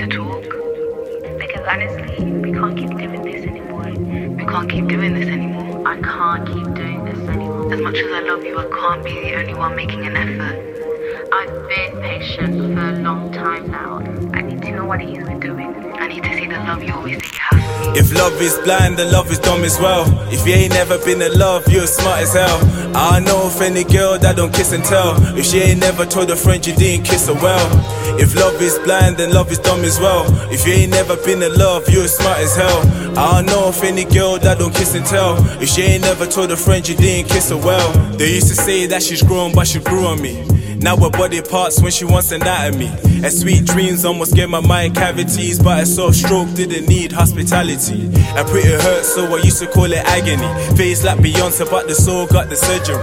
to 0.00 0.06
talk. 0.06 0.42
Because 1.38 1.66
honestly, 1.66 2.24
we 2.24 2.52
can't 2.52 2.76
keep 2.76 2.88
doing 2.96 3.22
this 3.22 3.44
anymore. 3.44 3.92
We 4.34 4.44
can't 4.46 4.70
keep 4.70 4.86
doing 4.86 5.12
this 5.12 5.28
anymore. 5.28 5.86
I 5.86 6.00
can't 6.00 6.46
keep 6.46 6.74
doing 6.74 7.04
this 7.04 7.18
anymore. 7.28 7.72
As 7.72 7.80
much 7.80 7.96
as 7.96 8.10
I 8.12 8.20
love 8.20 8.42
you, 8.42 8.58
I 8.58 8.64
can't 8.64 9.04
be 9.04 9.12
the 9.12 9.34
only 9.36 9.54
one 9.54 9.76
making 9.76 10.06
an 10.06 10.16
effort. 10.16 10.56
I've 11.32 11.68
been 11.68 12.00
patient 12.00 12.74
for 12.74 12.88
a 12.88 12.92
long 12.92 13.30
time 13.32 13.70
now. 13.70 13.98
I 14.32 14.40
need 14.40 14.62
to 14.62 14.70
know 14.72 14.86
what 14.86 15.02
it 15.02 15.10
is 15.10 15.28
we're 15.28 15.38
doing. 15.38 15.74
I 15.98 16.06
need 16.06 16.22
to 16.24 16.34
see 16.34 16.46
the 16.46 16.58
love 16.58 16.82
you 16.82 16.94
always 16.94 17.18
say 17.22 17.59
If 17.92 18.12
love 18.14 18.40
is 18.40 18.56
blind, 18.64 18.98
then 18.98 19.12
love 19.12 19.30
is 19.30 19.38
dumb 19.38 19.64
as 19.64 19.78
well. 19.78 20.04
If 20.32 20.46
you 20.46 20.54
ain't 20.54 20.72
never 20.72 20.98
been 20.98 21.20
in 21.20 21.36
love, 21.38 21.66
you're 21.68 21.86
smart 21.86 22.20
as 22.20 22.34
hell. 22.34 22.58
I 22.96 23.20
know 23.20 23.46
of 23.46 23.60
any 23.60 23.84
girl 23.84 24.18
that 24.18 24.36
don't 24.36 24.54
kiss 24.54 24.72
and 24.72 24.84
tell. 24.84 25.16
If 25.36 25.46
she 25.46 25.58
ain't 25.58 25.80
never 25.80 26.06
told 26.06 26.30
a 26.30 26.36
friend 26.36 26.64
you 26.64 26.74
didn't 26.74 27.04
kiss 27.04 27.26
her 27.26 27.34
well. 27.34 27.66
If 28.18 28.36
love 28.36 28.60
is 28.62 28.78
blind, 28.80 29.16
then 29.16 29.32
love 29.32 29.50
is 29.50 29.58
dumb 29.58 29.80
as 29.80 29.98
well. 29.98 30.24
If 30.52 30.66
you 30.66 30.74
ain't 30.74 30.92
never 30.92 31.16
been 31.16 31.42
in 31.42 31.54
love, 31.54 31.88
you're 31.88 32.06
smart 32.06 32.38
as 32.38 32.54
hell. 32.54 32.80
I 33.18 33.42
know 33.42 33.68
of 33.68 33.82
any 33.82 34.04
girl 34.04 34.38
that 34.38 34.58
don't 34.58 34.74
kiss 34.74 34.94
and 34.94 35.04
tell. 35.04 35.36
If 35.60 35.68
she 35.68 35.82
ain't 35.82 36.02
never 36.02 36.26
told 36.26 36.52
a 36.52 36.56
friend 36.56 36.86
you 36.88 36.96
didn't 36.96 37.28
kiss 37.28 37.50
her 37.50 37.56
well. 37.56 37.92
They 38.16 38.34
used 38.34 38.48
to 38.48 38.54
say 38.54 38.86
that 38.86 39.02
she's 39.02 39.22
grown, 39.22 39.52
but 39.52 39.66
she 39.66 39.80
grew 39.80 40.06
on 40.06 40.22
me. 40.22 40.59
Now 40.82 40.96
her 40.96 41.10
body 41.10 41.42
parts 41.42 41.82
when 41.82 41.92
she 41.92 42.06
wants 42.06 42.32
anatomy. 42.32 42.86
And 43.22 43.30
sweet 43.30 43.66
dreams 43.66 44.06
almost 44.06 44.34
gave 44.34 44.48
my 44.48 44.60
mind 44.60 44.94
cavities, 44.94 45.58
but 45.58 45.82
a 45.82 45.86
soft 45.86 46.16
stroke 46.16 46.52
didn't 46.54 46.88
need 46.88 47.12
hospitality. 47.12 48.06
A 48.34 48.44
pretty 48.44 48.70
hurt, 48.70 49.04
so 49.04 49.26
I 49.26 49.42
used 49.42 49.58
to 49.58 49.66
call 49.66 49.92
it 49.92 50.02
agony. 50.06 50.48
Face 50.76 51.04
like 51.04 51.18
Beyonce, 51.18 51.70
but 51.70 51.86
the 51.86 51.94
soul 51.94 52.26
got 52.26 52.48
the 52.48 52.56
surgery. 52.56 52.96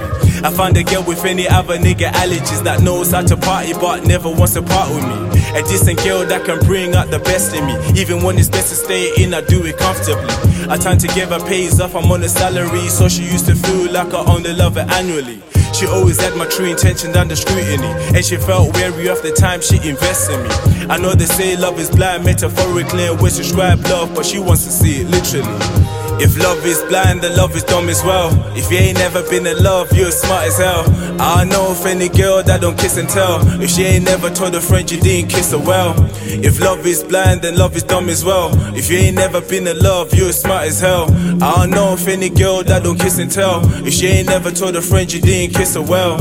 I 0.43 0.49
found 0.49 0.75
a 0.77 0.83
girl 0.83 1.03
with 1.03 1.23
any 1.23 1.47
other 1.47 1.77
nigga 1.77 2.09
allergies 2.17 2.63
that 2.63 2.81
knows 2.81 3.11
how 3.11 3.21
to 3.21 3.37
party, 3.37 3.73
but 3.73 4.05
never 4.05 4.29
wants 4.29 4.53
to 4.53 4.63
part 4.63 4.89
with 4.89 5.03
me. 5.03 5.37
A 5.57 5.61
decent 5.61 6.03
girl 6.03 6.25
that 6.25 6.45
can 6.45 6.57
bring 6.65 6.95
out 6.95 7.11
the 7.11 7.19
best 7.19 7.53
in 7.53 7.63
me. 7.67 7.75
Even 7.99 8.23
when 8.23 8.39
it's 8.39 8.49
best 8.49 8.69
to 8.69 8.75
stay 8.75 9.11
in, 9.23 9.35
I 9.35 9.41
do 9.41 9.63
it 9.65 9.77
comfortably. 9.77 10.33
I 10.67 10.77
time 10.77 10.97
to 10.97 11.07
give 11.09 11.29
her 11.29 11.39
pays 11.41 11.79
off, 11.79 11.95
I'm 11.95 12.11
on 12.11 12.23
a 12.23 12.29
salary, 12.29 12.89
so 12.89 13.07
she 13.07 13.21
used 13.21 13.45
to 13.45 13.55
feel 13.55 13.91
like 13.91 14.15
I 14.15 14.25
only 14.25 14.53
love 14.53 14.75
her 14.75 14.87
annually. 14.89 15.43
She 15.77 15.85
always 15.85 16.19
had 16.19 16.35
my 16.35 16.47
true 16.47 16.65
intention 16.65 17.15
under 17.15 17.35
scrutiny, 17.35 17.93
and 18.15 18.25
she 18.25 18.37
felt 18.37 18.73
wary 18.73 19.09
of 19.09 19.21
the 19.21 19.31
time 19.31 19.61
she 19.61 19.75
invests 19.87 20.27
in 20.27 20.41
me. 20.41 20.49
I 20.89 20.97
know 20.97 21.13
they 21.13 21.25
say 21.25 21.55
love 21.55 21.77
is 21.79 21.91
blind, 21.91 22.23
metaphorically, 22.23 23.05
and 23.05 23.21
we 23.21 23.29
describe 23.29 23.83
love, 23.85 24.15
but 24.15 24.25
she 24.25 24.39
wants 24.39 24.63
to 24.63 24.71
see 24.71 25.01
it 25.01 25.07
literally. 25.07 25.96
If 26.19 26.35
love 26.37 26.65
is 26.65 26.81
blind, 26.89 27.21
then 27.21 27.37
love 27.37 27.55
is 27.55 27.63
dumb 27.63 27.89
as 27.89 28.03
well. 28.03 28.29
If 28.57 28.71
you 28.71 28.77
ain't 28.77 28.97
never 28.97 29.21
been 29.29 29.45
in 29.45 29.61
love, 29.63 29.91
you're 29.93 30.09
smart 30.09 30.47
as 30.47 30.57
hell. 30.57 30.83
I 31.21 31.43
know 31.43 31.71
of 31.71 31.85
any 31.85 32.09
girl 32.09 32.41
that 32.41 32.61
don't 32.61 32.77
kiss 32.77 32.97
and 32.97 33.07
tell. 33.07 33.39
If 33.61 33.69
she 33.69 33.83
ain't 33.83 34.05
never 34.05 34.31
told 34.31 34.55
a 34.55 34.61
friend 34.61 34.89
you 34.89 34.99
didn't 34.99 35.29
kiss 35.29 35.51
her 35.51 35.59
well. 35.59 35.93
If 36.25 36.59
love 36.59 36.85
is 36.87 37.03
blind, 37.03 37.43
then 37.43 37.55
love 37.55 37.75
is 37.75 37.83
dumb 37.83 38.09
as 38.09 38.25
well. 38.25 38.49
If 38.75 38.89
you 38.89 38.97
ain't 38.97 39.15
never 39.15 39.41
been 39.41 39.67
in 39.67 39.77
love, 39.77 40.13
you're 40.13 40.31
smart 40.31 40.67
as 40.67 40.79
hell. 40.79 41.05
I 41.41 41.67
know 41.67 41.93
of 41.93 42.07
any 42.07 42.29
girl 42.29 42.63
that 42.63 42.83
don't 42.83 42.99
kiss 42.99 43.19
and 43.19 43.31
tell. 43.31 43.61
If 43.85 43.93
she 43.93 44.07
ain't 44.07 44.27
never 44.27 44.49
told 44.49 44.75
a 44.75 44.81
friend 44.81 45.11
you 45.11 45.21
didn't 45.21 45.55
kiss 45.55 45.75
her 45.75 45.81
well. 45.83 46.17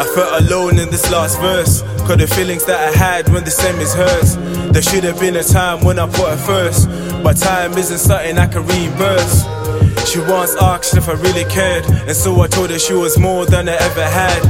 I 0.00 0.04
felt 0.14 0.40
alone 0.40 0.78
in 0.78 0.88
this 0.90 1.10
last 1.10 1.38
verse. 1.40 1.82
Cause 2.08 2.16
the 2.16 2.26
feelings 2.26 2.64
that 2.64 2.80
I 2.80 2.90
had 2.96 3.28
when 3.28 3.44
the 3.44 3.50
same 3.50 3.78
as 3.80 3.94
hers. 3.94 4.36
There 4.72 4.80
should 4.80 5.04
have 5.04 5.20
been 5.20 5.36
a 5.36 5.42
time 5.42 5.84
when 5.84 5.98
I 5.98 6.06
put 6.06 6.26
her 6.26 6.38
first. 6.38 6.88
But 7.22 7.36
time 7.36 7.76
isn't 7.76 7.98
something 7.98 8.38
I 8.38 8.46
can 8.46 8.66
reimburse. 8.66 9.44
She 10.08 10.18
once 10.20 10.56
asked 10.56 10.96
if 10.96 11.06
I 11.06 11.12
really 11.12 11.44
cared, 11.44 11.84
and 11.84 12.16
so 12.16 12.40
I 12.40 12.46
told 12.46 12.70
her 12.70 12.78
she 12.78 12.94
was 12.94 13.18
more 13.18 13.44
than 13.44 13.68
I 13.68 13.74
ever 13.74 14.02
had. 14.02 14.40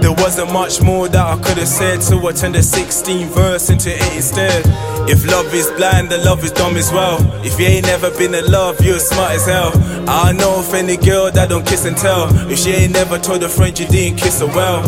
There 0.00 0.12
wasn't 0.12 0.52
much 0.52 0.80
more 0.80 1.08
that 1.08 1.26
I 1.26 1.36
could 1.42 1.58
have 1.58 1.68
said, 1.68 2.04
so 2.04 2.24
I 2.28 2.32
turned 2.32 2.54
the 2.54 2.62
16 2.62 3.28
verse 3.30 3.68
into 3.68 3.90
8 3.92 4.14
instead. 4.14 4.64
If 5.08 5.26
love 5.26 5.52
is 5.54 5.70
blind, 5.72 6.10
then 6.10 6.24
love 6.24 6.44
is 6.44 6.52
dumb 6.52 6.76
as 6.76 6.92
well. 6.92 7.18
If 7.44 7.58
you 7.58 7.66
ain't 7.66 7.86
never 7.86 8.10
been 8.10 8.34
in 8.34 8.46
love, 8.50 8.80
you're 8.84 8.98
smart 8.98 9.32
as 9.32 9.46
hell. 9.46 9.72
I 10.08 10.32
know 10.32 10.58
of 10.60 10.74
any 10.74 10.96
girl 10.96 11.30
that 11.30 11.48
don't 11.48 11.66
kiss 11.66 11.84
and 11.84 11.96
tell. 11.96 12.28
If 12.50 12.58
she 12.58 12.70
ain't 12.70 12.92
never 12.92 13.18
told 13.18 13.42
a 13.42 13.48
friend 13.48 13.78
you 13.78 13.86
didn't 13.86 14.18
kiss 14.18 14.40
her 14.40 14.46
well. 14.46 14.82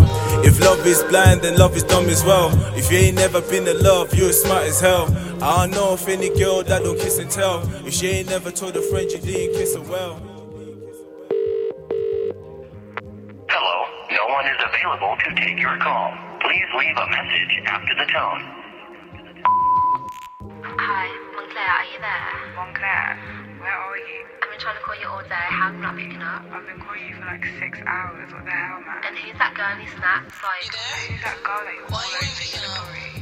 If 0.44 0.60
love 0.60 0.84
is 0.86 1.02
blind, 1.04 1.42
then 1.42 1.56
love 1.56 1.76
is 1.76 1.84
dumb 1.84 2.08
as 2.08 2.24
well. 2.24 2.50
If 2.76 2.90
you 2.90 2.98
ain't 2.98 3.16
never 3.16 3.40
been 3.40 3.66
in 3.66 3.80
love, 3.82 4.14
you're 4.14 4.32
smart 4.32 4.64
as 4.64 4.80
hell. 4.80 5.06
I 5.42 5.66
know 5.66 5.92
of 5.92 6.08
any 6.08 6.28
girl 6.38 6.62
that 6.62 6.82
don't 6.82 6.98
kiss 6.98 7.18
and 7.18 7.30
tell. 7.30 7.62
If 7.86 7.94
she 7.94 8.08
ain't 8.08 8.28
never 8.28 8.50
told 8.50 8.76
a 8.76 8.82
friend 8.82 9.10
you 9.10 9.18
didn't 9.18 9.54
kiss 9.54 9.74
her 9.76 9.82
well. 9.82 10.20
Hello, 13.48 13.86
no 14.10 14.34
one 14.34 14.46
is 14.46 14.60
available 14.62 15.16
to 15.24 15.34
take 15.34 15.58
your 15.60 15.78
call. 15.78 16.12
Please 16.40 16.66
leave 16.78 16.96
a 16.96 17.06
message 17.10 17.62
after 17.66 17.94
the 17.94 18.06
tone. 18.12 18.71
Hi, 20.82 21.06
Montclair, 21.38 21.62
are 21.78 21.86
you 21.94 21.98
there? 22.02 22.30
Montclair, 22.58 23.06
where 23.62 23.70
are 23.70 23.94
you? 24.02 24.18
I've 24.42 24.50
been 24.50 24.58
trying 24.58 24.74
to 24.74 24.82
call 24.82 24.98
you 24.98 25.06
all 25.06 25.22
day. 25.22 25.46
How 25.54 25.70
have 25.70 25.78
you 25.78 25.82
not 25.86 25.94
picking 25.94 26.18
up? 26.18 26.42
I've 26.50 26.66
been 26.66 26.82
calling 26.82 27.06
you 27.06 27.14
for 27.14 27.22
like 27.30 27.46
six 27.62 27.78
hours. 27.86 28.26
What 28.34 28.42
the 28.42 28.50
hell, 28.50 28.82
man? 28.82 28.98
And 29.06 29.14
who's 29.14 29.38
that 29.38 29.54
girl 29.54 29.78
who 29.78 29.86
snaps? 29.94 30.34
Like, 30.42 30.66
Who's 31.06 31.22
that 31.22 31.38
girl 31.46 31.62
that 31.62 31.70
you're 31.78 31.86
Why 31.86 32.02
all 32.02 32.10
you 32.10 32.18
over 32.18 32.26
ain't 32.26 32.34
picking 32.34 32.66
up? 32.66 32.82
story? 32.82 33.14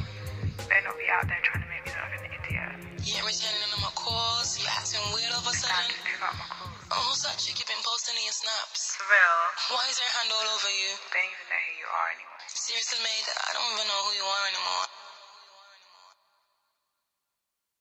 Better 0.73 0.85
not 0.89 0.97
be 0.97 1.07
out 1.13 1.25
there 1.29 1.43
trying 1.45 1.63
to 1.65 1.69
make 1.69 1.85
me 1.85 1.93
look 1.93 2.01
like 2.09 2.17
an 2.17 2.33
idiot. 2.33 2.73
You 3.05 3.13
ain't 3.21 3.29
returning 3.29 3.61
none 3.61 3.77
of 3.77 3.83
my 3.85 3.93
calls. 3.93 4.57
You 4.57 4.65
acting 4.65 5.05
weird 5.13 5.29
all 5.37 5.45
of 5.45 5.49
a 5.49 5.53
Time 5.53 5.61
sudden. 5.61 5.93
to 5.93 6.01
pick 6.01 6.17
up 6.25 6.33
my 6.41 6.49
calls. 6.49 6.81
Oh, 6.97 7.13
who's 7.13 7.21
that 7.29 7.37
chick 7.37 7.61
you've 7.61 7.69
been 7.69 7.85
posting 7.85 8.17
in 8.17 8.25
your 8.25 8.33
snaps? 8.41 8.97
For 8.97 9.05
real? 9.05 9.37
Why 9.77 9.85
is 9.93 10.01
her 10.01 10.11
hand 10.17 10.33
all 10.33 10.49
over 10.49 10.73
you? 10.73 10.97
Don't 11.13 11.29
even 11.29 11.45
know 11.45 11.61
who 11.61 11.73
you 11.77 11.89
are 11.93 12.09
anymore. 12.17 12.41
Seriously, 12.57 13.05
mate, 13.05 13.29
I 13.29 13.53
don't 13.53 13.69
even 13.77 13.85
know 13.85 14.01